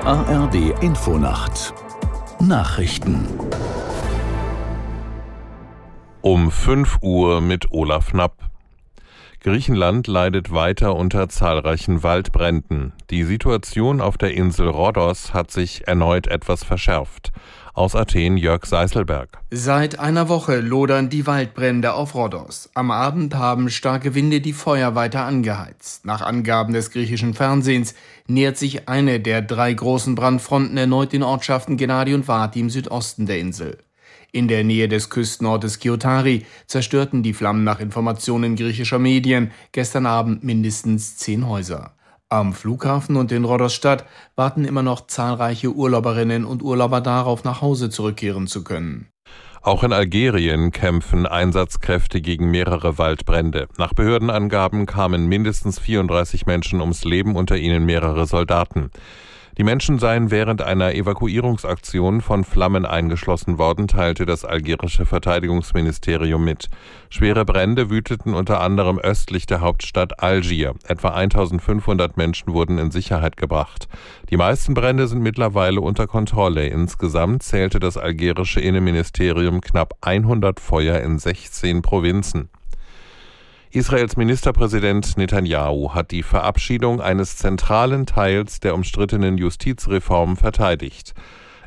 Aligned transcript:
ARD 0.00 0.82
Infonacht 0.82 1.74
Nachrichten 2.40 3.26
um 6.20 6.50
5 6.50 6.98
Uhr 7.02 7.40
mit 7.40 7.70
Olaf 7.70 8.10
Knapp. 8.10 8.53
Griechenland 9.44 10.06
leidet 10.06 10.54
weiter 10.54 10.96
unter 10.96 11.28
zahlreichen 11.28 12.02
Waldbränden. 12.02 12.94
Die 13.10 13.24
Situation 13.24 14.00
auf 14.00 14.16
der 14.16 14.32
Insel 14.32 14.68
Rhodos 14.68 15.34
hat 15.34 15.50
sich 15.50 15.86
erneut 15.86 16.28
etwas 16.28 16.64
verschärft. 16.64 17.30
Aus 17.74 17.94
Athen 17.94 18.38
Jörg 18.38 18.64
Seiselberg. 18.64 19.36
Seit 19.50 19.98
einer 19.98 20.30
Woche 20.30 20.60
lodern 20.60 21.10
die 21.10 21.26
Waldbrände 21.26 21.92
auf 21.92 22.14
Rhodos. 22.14 22.70
Am 22.72 22.90
Abend 22.90 23.34
haben 23.34 23.68
starke 23.68 24.14
Winde 24.14 24.40
die 24.40 24.54
Feuer 24.54 24.94
weiter 24.94 25.26
angeheizt. 25.26 26.06
Nach 26.06 26.22
Angaben 26.22 26.72
des 26.72 26.90
griechischen 26.90 27.34
Fernsehens 27.34 27.94
nähert 28.26 28.56
sich 28.56 28.88
eine 28.88 29.20
der 29.20 29.42
drei 29.42 29.74
großen 29.74 30.14
Brandfronten 30.14 30.78
erneut 30.78 31.12
den 31.12 31.22
Ortschaften 31.22 31.76
Gennadi 31.76 32.14
und 32.14 32.24
Vati 32.24 32.60
im 32.60 32.70
Südosten 32.70 33.26
der 33.26 33.40
Insel. 33.40 33.76
In 34.34 34.48
der 34.48 34.64
Nähe 34.64 34.88
des 34.88 35.10
Küstenortes 35.10 35.78
Kiotari 35.78 36.44
zerstörten 36.66 37.22
die 37.22 37.34
Flammen 37.34 37.62
nach 37.62 37.78
Informationen 37.78 38.56
griechischer 38.56 38.98
Medien 38.98 39.52
gestern 39.70 40.06
Abend 40.06 40.42
mindestens 40.42 41.16
zehn 41.16 41.46
Häuser. 41.48 41.92
Am 42.30 42.52
Flughafen 42.52 43.14
und 43.14 43.30
in 43.30 43.44
Rhodosstadt 43.44 44.04
warten 44.34 44.64
immer 44.64 44.82
noch 44.82 45.06
zahlreiche 45.06 45.72
Urlauberinnen 45.72 46.44
und 46.44 46.64
Urlauber 46.64 47.00
darauf, 47.00 47.44
nach 47.44 47.62
Hause 47.62 47.90
zurückkehren 47.90 48.48
zu 48.48 48.64
können. 48.64 49.06
Auch 49.62 49.84
in 49.84 49.92
Algerien 49.92 50.72
kämpfen 50.72 51.26
Einsatzkräfte 51.26 52.20
gegen 52.20 52.50
mehrere 52.50 52.98
Waldbrände. 52.98 53.68
Nach 53.78 53.94
Behördenangaben 53.94 54.86
kamen 54.86 55.28
mindestens 55.28 55.78
34 55.78 56.44
Menschen 56.46 56.80
ums 56.80 57.04
Leben, 57.04 57.36
unter 57.36 57.56
ihnen 57.56 57.86
mehrere 57.86 58.26
Soldaten. 58.26 58.90
Die 59.56 59.62
Menschen 59.62 60.00
seien 60.00 60.32
während 60.32 60.62
einer 60.62 60.94
Evakuierungsaktion 60.94 62.20
von 62.20 62.42
Flammen 62.42 62.84
eingeschlossen 62.84 63.56
worden, 63.56 63.86
teilte 63.86 64.26
das 64.26 64.44
algerische 64.44 65.06
Verteidigungsministerium 65.06 66.44
mit. 66.44 66.68
Schwere 67.08 67.44
Brände 67.44 67.88
wüteten 67.88 68.34
unter 68.34 68.60
anderem 68.60 68.98
östlich 68.98 69.46
der 69.46 69.60
Hauptstadt 69.60 70.20
Algier. 70.20 70.74
Etwa 70.88 71.10
1500 71.10 72.16
Menschen 72.16 72.52
wurden 72.52 72.78
in 72.78 72.90
Sicherheit 72.90 73.36
gebracht. 73.36 73.86
Die 74.30 74.36
meisten 74.36 74.74
Brände 74.74 75.06
sind 75.06 75.22
mittlerweile 75.22 75.80
unter 75.80 76.08
Kontrolle. 76.08 76.66
Insgesamt 76.66 77.44
zählte 77.44 77.78
das 77.78 77.96
algerische 77.96 78.60
Innenministerium 78.60 79.60
knapp 79.60 79.94
100 80.00 80.58
Feuer 80.58 81.00
in 81.00 81.20
16 81.20 81.80
Provinzen. 81.80 82.48
Israels 83.74 84.16
Ministerpräsident 84.16 85.16
Netanyahu 85.16 85.94
hat 85.94 86.12
die 86.12 86.22
Verabschiedung 86.22 87.00
eines 87.00 87.36
zentralen 87.36 88.06
Teils 88.06 88.60
der 88.60 88.72
umstrittenen 88.72 89.36
Justizreform 89.36 90.36
verteidigt. 90.36 91.12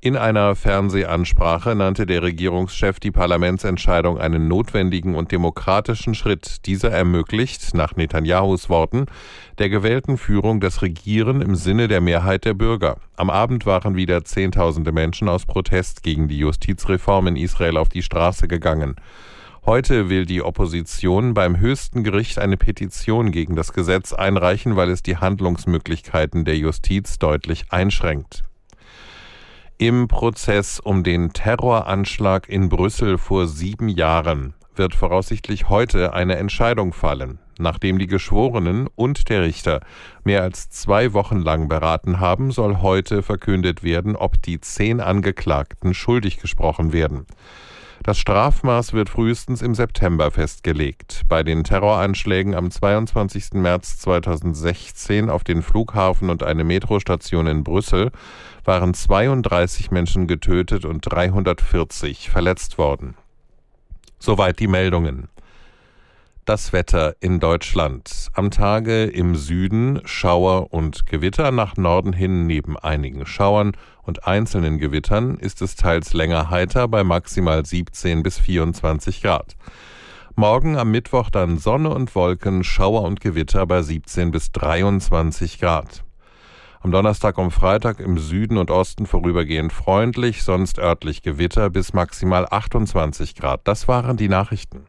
In 0.00 0.16
einer 0.16 0.56
Fernsehansprache 0.56 1.76
nannte 1.76 2.04
der 2.04 2.24
Regierungschef 2.24 2.98
die 2.98 3.12
Parlamentsentscheidung 3.12 4.18
einen 4.18 4.48
notwendigen 4.48 5.14
und 5.14 5.30
demokratischen 5.30 6.16
Schritt. 6.16 6.66
Dieser 6.66 6.90
ermöglicht, 6.90 7.72
nach 7.74 7.94
Netanyahus 7.94 8.68
Worten, 8.68 9.06
der 9.58 9.68
gewählten 9.68 10.18
Führung 10.18 10.58
das 10.58 10.82
Regieren 10.82 11.40
im 11.40 11.54
Sinne 11.54 11.86
der 11.86 12.00
Mehrheit 12.00 12.44
der 12.44 12.54
Bürger. 12.54 12.96
Am 13.14 13.30
Abend 13.30 13.64
waren 13.64 13.94
wieder 13.94 14.24
Zehntausende 14.24 14.90
Menschen 14.90 15.28
aus 15.28 15.46
Protest 15.46 16.02
gegen 16.02 16.26
die 16.26 16.38
Justizreform 16.38 17.28
in 17.28 17.36
Israel 17.36 17.76
auf 17.76 17.90
die 17.90 18.02
Straße 18.02 18.48
gegangen. 18.48 18.96
Heute 19.64 20.08
will 20.08 20.26
die 20.26 20.42
Opposition 20.42 21.34
beim 21.34 21.60
höchsten 21.60 22.02
Gericht 22.02 22.40
eine 22.40 22.56
Petition 22.56 23.30
gegen 23.30 23.54
das 23.54 23.72
Gesetz 23.72 24.12
einreichen, 24.12 24.74
weil 24.74 24.90
es 24.90 25.04
die 25.04 25.18
Handlungsmöglichkeiten 25.18 26.44
der 26.44 26.56
Justiz 26.56 27.20
deutlich 27.20 27.66
einschränkt. 27.70 28.42
Im 29.78 30.08
Prozess 30.08 30.80
um 30.80 31.04
den 31.04 31.32
Terroranschlag 31.32 32.48
in 32.48 32.70
Brüssel 32.70 33.18
vor 33.18 33.46
sieben 33.46 33.88
Jahren 33.88 34.54
wird 34.74 34.96
voraussichtlich 34.96 35.68
heute 35.68 36.12
eine 36.12 36.34
Entscheidung 36.36 36.92
fallen. 36.92 37.38
Nachdem 37.56 38.00
die 38.00 38.08
Geschworenen 38.08 38.88
und 38.96 39.28
der 39.28 39.42
Richter 39.42 39.78
mehr 40.24 40.42
als 40.42 40.70
zwei 40.70 41.12
Wochen 41.12 41.38
lang 41.38 41.68
beraten 41.68 42.18
haben, 42.18 42.50
soll 42.50 42.78
heute 42.78 43.22
verkündet 43.22 43.84
werden, 43.84 44.16
ob 44.16 44.42
die 44.42 44.60
zehn 44.60 45.00
Angeklagten 45.00 45.94
schuldig 45.94 46.38
gesprochen 46.38 46.92
werden. 46.92 47.26
Das 48.04 48.18
Strafmaß 48.18 48.94
wird 48.94 49.08
frühestens 49.08 49.62
im 49.62 49.76
September 49.76 50.32
festgelegt. 50.32 51.22
Bei 51.28 51.44
den 51.44 51.62
Terroranschlägen 51.62 52.56
am 52.56 52.68
22. 52.68 53.52
März 53.52 53.98
2016 53.98 55.30
auf 55.30 55.44
den 55.44 55.62
Flughafen 55.62 56.28
und 56.28 56.42
eine 56.42 56.64
Metrostation 56.64 57.46
in 57.46 57.62
Brüssel 57.62 58.10
waren 58.64 58.92
32 58.92 59.92
Menschen 59.92 60.26
getötet 60.26 60.84
und 60.84 61.02
340 61.02 62.28
verletzt 62.28 62.76
worden. 62.76 63.14
Soweit 64.18 64.58
die 64.58 64.66
Meldungen. 64.66 65.28
Das 66.44 66.72
Wetter 66.72 67.14
in 67.20 67.38
Deutschland. 67.38 68.26
Am 68.32 68.50
Tage 68.50 69.04
im 69.04 69.36
Süden 69.36 70.00
Schauer 70.04 70.72
und 70.72 71.06
Gewitter, 71.06 71.52
nach 71.52 71.76
Norden 71.76 72.12
hin 72.12 72.48
neben 72.48 72.76
einigen 72.76 73.26
Schauern 73.26 73.76
und 74.02 74.26
einzelnen 74.26 74.78
Gewittern 74.78 75.36
ist 75.36 75.62
es 75.62 75.76
teils 75.76 76.14
länger 76.14 76.50
heiter 76.50 76.88
bei 76.88 77.04
maximal 77.04 77.64
17 77.64 78.24
bis 78.24 78.40
24 78.40 79.22
Grad. 79.22 79.54
Morgen 80.34 80.76
am 80.76 80.90
Mittwoch 80.90 81.30
dann 81.30 81.58
Sonne 81.58 81.90
und 81.90 82.12
Wolken, 82.16 82.64
Schauer 82.64 83.02
und 83.02 83.20
Gewitter 83.20 83.64
bei 83.64 83.82
17 83.82 84.32
bis 84.32 84.50
23 84.50 85.60
Grad. 85.60 86.02
Am 86.80 86.90
Donnerstag 86.90 87.38
und 87.38 87.52
Freitag 87.52 88.00
im 88.00 88.18
Süden 88.18 88.58
und 88.58 88.72
Osten 88.72 89.06
vorübergehend 89.06 89.72
freundlich, 89.72 90.42
sonst 90.42 90.80
örtlich 90.80 91.22
Gewitter 91.22 91.70
bis 91.70 91.92
maximal 91.92 92.48
28 92.50 93.36
Grad. 93.36 93.60
Das 93.62 93.86
waren 93.86 94.16
die 94.16 94.28
Nachrichten. 94.28 94.86